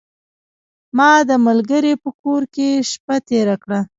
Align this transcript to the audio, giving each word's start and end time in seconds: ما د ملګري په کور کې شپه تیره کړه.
ما 0.97 1.11
د 1.29 1.31
ملګري 1.47 1.93
په 2.03 2.09
کور 2.21 2.41
کې 2.53 2.69
شپه 2.89 3.15
تیره 3.27 3.55
کړه. 3.63 3.79